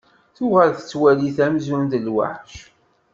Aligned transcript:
Tuɣal 0.35 0.71
tettwali-t 0.73 1.37
amzun 1.45 1.83
d 1.91 1.93
lweḥc. 2.05 2.53